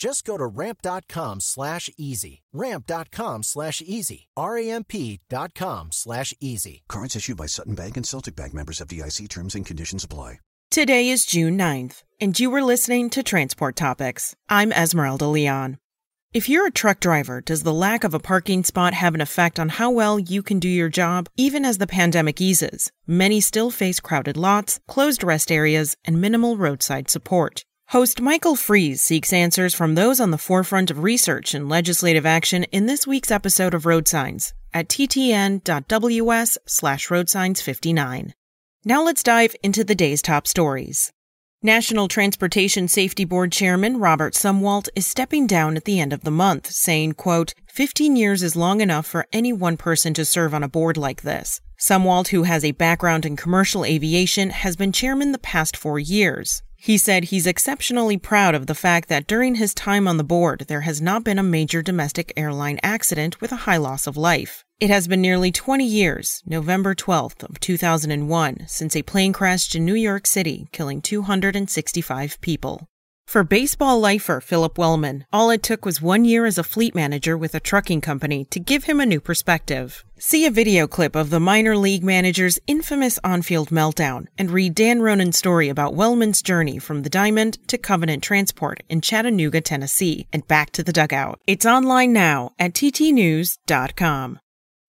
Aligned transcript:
Just 0.00 0.24
go 0.24 0.38
to 0.38 0.46
ramp.com 0.46 1.40
slash 1.40 1.90
easy. 1.98 2.40
Ramp.com 2.54 3.42
slash 3.42 3.82
easy. 3.84 4.28
R-A-M-P 4.34 5.20
dot 5.28 5.54
com 5.54 5.92
slash 5.92 6.32
easy. 6.40 6.82
Cards 6.88 7.14
issued 7.14 7.36
by 7.36 7.44
Sutton 7.44 7.74
Bank 7.74 7.98
and 7.98 8.06
Celtic 8.06 8.34
Bank 8.34 8.54
members 8.54 8.80
FDIC 8.80 9.28
terms 9.28 9.54
and 9.54 9.66
conditions 9.66 10.02
apply. 10.02 10.40
Today 10.70 11.08
is 11.08 11.26
June 11.26 11.58
9th, 11.58 12.04
and 12.20 12.38
you 12.38 12.48
were 12.48 12.62
listening 12.62 13.10
to 13.10 13.22
Transport 13.22 13.76
Topics. 13.76 14.34
I'm 14.48 14.72
Esmeralda 14.72 15.26
Leon. 15.26 15.76
If 16.32 16.48
you're 16.48 16.68
a 16.68 16.70
truck 16.70 17.00
driver, 17.00 17.40
does 17.40 17.64
the 17.64 17.74
lack 17.74 18.04
of 18.04 18.14
a 18.14 18.20
parking 18.20 18.62
spot 18.62 18.94
have 18.94 19.16
an 19.16 19.20
effect 19.20 19.58
on 19.58 19.68
how 19.68 19.90
well 19.90 20.18
you 20.18 20.42
can 20.44 20.60
do 20.60 20.68
your 20.68 20.88
job, 20.88 21.28
even 21.36 21.64
as 21.64 21.78
the 21.78 21.88
pandemic 21.88 22.40
eases? 22.40 22.90
Many 23.06 23.40
still 23.40 23.70
face 23.70 24.00
crowded 24.00 24.36
lots, 24.36 24.80
closed 24.86 25.24
rest 25.24 25.50
areas, 25.50 25.96
and 26.04 26.20
minimal 26.20 26.56
roadside 26.56 27.10
support. 27.10 27.64
Host 27.90 28.20
Michael 28.20 28.54
Freeze 28.54 29.02
seeks 29.02 29.32
answers 29.32 29.74
from 29.74 29.96
those 29.96 30.20
on 30.20 30.30
the 30.30 30.38
forefront 30.38 30.92
of 30.92 31.02
research 31.02 31.54
and 31.54 31.68
legislative 31.68 32.24
action 32.24 32.62
in 32.70 32.86
this 32.86 33.04
week's 33.04 33.32
episode 33.32 33.74
of 33.74 33.84
Road 33.84 34.06
Signs 34.06 34.54
at 34.72 34.88
ttn.ws 34.88 36.58
slash 36.66 37.08
roadsigns59. 37.08 38.30
Now 38.84 39.02
let's 39.02 39.24
dive 39.24 39.56
into 39.64 39.82
the 39.82 39.96
day's 39.96 40.22
top 40.22 40.46
stories. 40.46 41.10
National 41.64 42.06
Transportation 42.06 42.86
Safety 42.86 43.24
Board 43.24 43.50
Chairman 43.50 43.98
Robert 43.98 44.34
Sumwalt 44.34 44.88
is 44.94 45.04
stepping 45.04 45.48
down 45.48 45.76
at 45.76 45.84
the 45.84 45.98
end 45.98 46.12
of 46.12 46.20
the 46.20 46.30
month, 46.30 46.70
saying, 46.70 47.14
quote, 47.14 47.54
15 47.70 48.14
years 48.14 48.44
is 48.44 48.54
long 48.54 48.80
enough 48.80 49.04
for 49.04 49.26
any 49.32 49.52
one 49.52 49.76
person 49.76 50.14
to 50.14 50.24
serve 50.24 50.54
on 50.54 50.62
a 50.62 50.68
board 50.68 50.96
like 50.96 51.22
this. 51.22 51.60
Sumwalt, 51.76 52.28
who 52.28 52.44
has 52.44 52.64
a 52.64 52.70
background 52.70 53.26
in 53.26 53.34
commercial 53.34 53.84
aviation, 53.84 54.50
has 54.50 54.76
been 54.76 54.92
chairman 54.92 55.32
the 55.32 55.38
past 55.38 55.76
four 55.76 55.98
years. 55.98 56.62
He 56.82 56.96
said 56.96 57.24
he's 57.24 57.46
exceptionally 57.46 58.16
proud 58.16 58.54
of 58.54 58.66
the 58.66 58.74
fact 58.74 59.10
that 59.10 59.26
during 59.26 59.56
his 59.56 59.74
time 59.74 60.08
on 60.08 60.16
the 60.16 60.24
board, 60.24 60.64
there 60.66 60.80
has 60.80 61.02
not 61.02 61.24
been 61.24 61.38
a 61.38 61.42
major 61.42 61.82
domestic 61.82 62.32
airline 62.38 62.80
accident 62.82 63.38
with 63.38 63.52
a 63.52 63.66
high 63.66 63.76
loss 63.76 64.06
of 64.06 64.16
life. 64.16 64.64
It 64.80 64.88
has 64.88 65.06
been 65.06 65.20
nearly 65.20 65.52
20 65.52 65.84
years, 65.84 66.42
November 66.46 66.94
12th 66.94 67.42
of 67.42 67.60
2001, 67.60 68.64
since 68.66 68.96
a 68.96 69.02
plane 69.02 69.34
crashed 69.34 69.74
in 69.74 69.84
New 69.84 69.94
York 69.94 70.26
City, 70.26 70.68
killing 70.72 71.02
265 71.02 72.40
people. 72.40 72.88
For 73.30 73.44
baseball 73.44 74.00
lifer 74.00 74.40
Phillip 74.40 74.76
Wellman, 74.76 75.24
all 75.32 75.50
it 75.50 75.62
took 75.62 75.84
was 75.84 76.02
one 76.02 76.24
year 76.24 76.46
as 76.46 76.58
a 76.58 76.64
fleet 76.64 76.96
manager 76.96 77.38
with 77.38 77.54
a 77.54 77.60
trucking 77.60 78.00
company 78.00 78.44
to 78.46 78.58
give 78.58 78.86
him 78.86 78.98
a 78.98 79.06
new 79.06 79.20
perspective. 79.20 80.04
See 80.18 80.46
a 80.46 80.50
video 80.50 80.88
clip 80.88 81.14
of 81.14 81.30
the 81.30 81.38
minor 81.38 81.76
league 81.76 82.02
manager's 82.02 82.58
infamous 82.66 83.20
on-field 83.22 83.68
meltdown 83.68 84.26
and 84.36 84.50
read 84.50 84.74
Dan 84.74 85.00
Ronan's 85.00 85.38
story 85.38 85.68
about 85.68 85.94
Wellman's 85.94 86.42
journey 86.42 86.80
from 86.80 87.02
the 87.02 87.08
diamond 87.08 87.58
to 87.68 87.78
Covenant 87.78 88.24
Transport 88.24 88.82
in 88.88 89.00
Chattanooga, 89.00 89.60
Tennessee, 89.60 90.26
and 90.32 90.48
back 90.48 90.70
to 90.72 90.82
the 90.82 90.92
dugout. 90.92 91.38
It's 91.46 91.64
online 91.64 92.12
now 92.12 92.50
at 92.58 92.72
ttnews.com. 92.72 94.40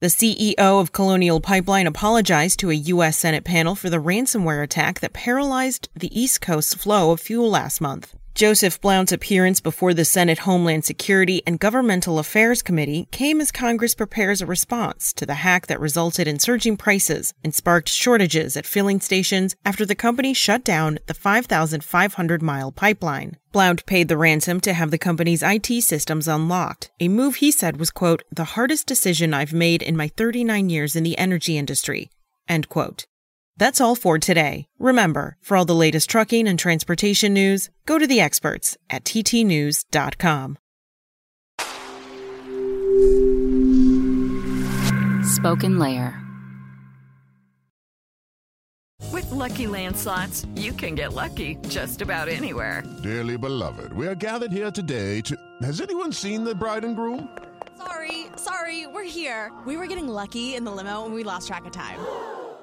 The 0.00 0.06
CEO 0.06 0.80
of 0.80 0.92
Colonial 0.92 1.42
Pipeline 1.42 1.86
apologized 1.86 2.58
to 2.60 2.70
a 2.70 2.84
U.S. 2.94 3.18
Senate 3.18 3.44
panel 3.44 3.74
for 3.74 3.90
the 3.90 3.98
ransomware 3.98 4.62
attack 4.62 5.00
that 5.00 5.12
paralyzed 5.12 5.90
the 5.94 6.18
East 6.18 6.40
Coast's 6.40 6.72
flow 6.72 7.10
of 7.10 7.20
fuel 7.20 7.50
last 7.50 7.82
month. 7.82 8.14
Joseph 8.40 8.80
Blount's 8.80 9.12
appearance 9.12 9.60
before 9.60 9.92
the 9.92 10.02
Senate 10.02 10.38
Homeland 10.38 10.86
Security 10.86 11.42
and 11.46 11.60
Governmental 11.60 12.18
Affairs 12.18 12.62
Committee 12.62 13.06
came 13.10 13.38
as 13.38 13.52
Congress 13.52 13.94
prepares 13.94 14.40
a 14.40 14.46
response 14.46 15.12
to 15.12 15.26
the 15.26 15.44
hack 15.44 15.66
that 15.66 15.78
resulted 15.78 16.26
in 16.26 16.38
surging 16.38 16.78
prices 16.78 17.34
and 17.44 17.54
sparked 17.54 17.90
shortages 17.90 18.56
at 18.56 18.64
filling 18.64 18.98
stations 18.98 19.56
after 19.62 19.84
the 19.84 19.94
company 19.94 20.32
shut 20.32 20.64
down 20.64 20.98
the 21.06 21.12
5,500 21.12 22.40
mile 22.40 22.72
pipeline. 22.72 23.36
Blount 23.52 23.84
paid 23.84 24.08
the 24.08 24.16
ransom 24.16 24.58
to 24.60 24.72
have 24.72 24.90
the 24.90 24.96
company's 24.96 25.42
IT 25.42 25.82
systems 25.82 26.26
unlocked, 26.26 26.90
a 26.98 27.08
move 27.08 27.34
he 27.36 27.50
said 27.50 27.76
was, 27.76 27.90
quote, 27.90 28.22
the 28.32 28.56
hardest 28.56 28.86
decision 28.86 29.34
I've 29.34 29.52
made 29.52 29.82
in 29.82 29.98
my 29.98 30.08
39 30.08 30.70
years 30.70 30.96
in 30.96 31.02
the 31.02 31.18
energy 31.18 31.58
industry, 31.58 32.10
end 32.48 32.70
quote. 32.70 33.04
That's 33.60 33.78
all 33.78 33.94
for 33.94 34.18
today. 34.18 34.64
Remember, 34.78 35.36
for 35.42 35.54
all 35.54 35.66
the 35.66 35.74
latest 35.74 36.08
trucking 36.08 36.48
and 36.48 36.58
transportation 36.58 37.34
news, 37.34 37.68
go 37.84 37.98
to 37.98 38.06
the 38.06 38.18
experts 38.18 38.78
at 38.88 39.04
ttnews.com. 39.04 40.56
Spoken 45.24 45.78
Layer. 45.78 46.18
With 49.12 49.30
lucky 49.30 49.66
landslots, 49.66 50.46
you 50.58 50.72
can 50.72 50.94
get 50.94 51.12
lucky 51.12 51.58
just 51.68 52.00
about 52.00 52.30
anywhere. 52.30 52.82
Dearly 53.02 53.36
beloved, 53.36 53.92
we 53.92 54.06
are 54.06 54.14
gathered 54.14 54.52
here 54.52 54.70
today 54.70 55.20
to. 55.20 55.36
Has 55.60 55.82
anyone 55.82 56.12
seen 56.12 56.44
the 56.44 56.54
bride 56.54 56.86
and 56.86 56.96
groom? 56.96 57.28
Sorry, 57.76 58.26
sorry, 58.36 58.86
we're 58.86 59.04
here. 59.04 59.52
We 59.66 59.76
were 59.76 59.86
getting 59.86 60.08
lucky 60.08 60.54
in 60.54 60.64
the 60.64 60.70
limo 60.70 61.04
and 61.04 61.12
we 61.12 61.24
lost 61.24 61.46
track 61.46 61.66
of 61.66 61.72
time. 61.72 62.00